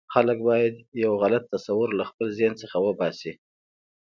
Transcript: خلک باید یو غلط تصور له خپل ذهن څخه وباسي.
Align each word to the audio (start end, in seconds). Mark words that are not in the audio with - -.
خلک 0.13 0.37
باید 0.47 0.75
یو 1.03 1.11
غلط 1.23 1.43
تصور 1.53 1.89
له 1.99 2.03
خپل 2.09 2.27
ذهن 2.37 2.53
څخه 2.61 2.77
وباسي. 2.85 3.33